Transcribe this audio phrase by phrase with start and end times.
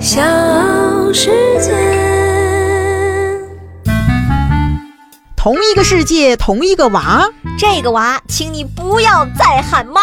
[0.00, 0.22] 小
[1.12, 1.28] 世
[1.60, 1.72] 界。
[5.36, 7.28] 同一个世界，同一个娃。
[7.58, 10.00] 这个娃，请你不要再喊妈。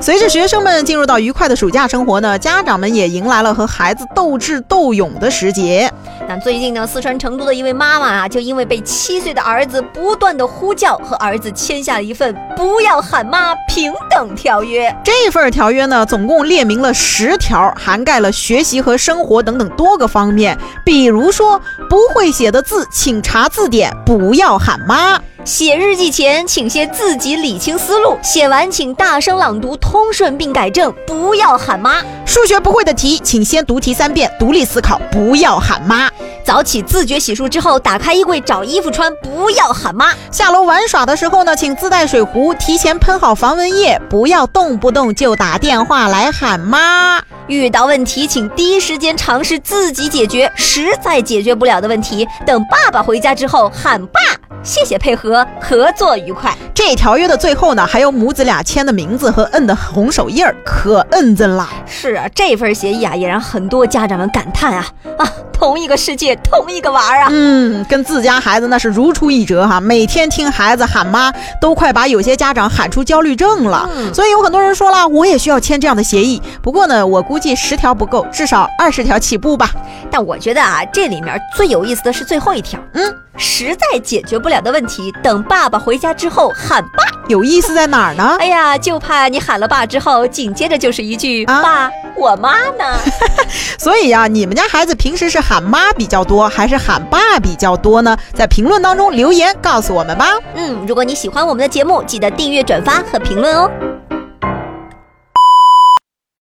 [0.00, 5.90] 随着学生们进入到愉快的暑假生活呢，家长们也迎来了和孩子斗智斗勇的时节。
[6.28, 14.94] 那最近呢，四川成都的一位妈妈啊，就因为被七岁的儿子不断的呼叫，和儿子签下了一份不要喊妈平等条约。
[15.02, 20.58] 这份条约呢，总共列明了十条，涵盖了学习和生活等等多个方面。
[20.84, 25.18] 比如说，不会写的字，请查字典，不要喊妈。
[25.44, 32.02] 写日记前，请先自己理清思路，写完请大声朗读，通顺并改正，不要喊妈。
[32.24, 36.10] 数学不会的题，请先读题三遍，独立思考，不要喊妈。
[36.42, 40.14] 早起自觉洗漱之后，打开衣柜找衣服穿，不要喊妈。
[40.30, 47.22] 下楼玩耍的时候呢，请自带水壶，提前喷好防蚊液，不要动不动就打电话来喊妈。
[47.48, 54.20] 遇到问题，请第一时间尝试自己解决，实在解决不了的问题，等爸爸回家之后喊爸。
[54.62, 56.52] 谢谢配合，合作愉快。
[56.74, 61.68] 这条约的最后呢，还有母子俩签的名字和摁的红手印儿，可摁着了。
[61.86, 64.86] 是啊，这份协议啊，也让很多家长们感叹啊
[65.18, 67.28] 啊，同一个世界，同一个娃儿啊。
[67.30, 69.80] 嗯，跟自家孩子那是如出一辙哈。
[69.80, 73.88] 每天听孩子喊妈，都快把有些家长喊出焦虑症了。
[74.12, 76.42] 所以有很多人说了，我也需要签这样的协议。
[76.62, 79.70] 不过呢，我估计十条不够，至少二十条起步吧。
[80.10, 82.80] 但我觉得啊，这里面最有意思的是最后一条。
[82.94, 83.14] 嗯。
[83.36, 87.04] 实在解决不了的问题，等爸爸回家之后喊爸。
[87.28, 88.36] 有意思在哪儿呢？
[88.38, 92.98] 哎呀，就怕你喊了爸之后，紧接着就是一句爸，我妈呢？
[93.78, 98.16] 所以呀，你们家孩子平时是喊妈比较多，还是喊爸比较多呢？
[98.34, 100.26] 在评论当中留言告诉我们吧。
[100.54, 103.70] 嗯，如果你喜欢我们的节目，记得订阅、转发和评论哦。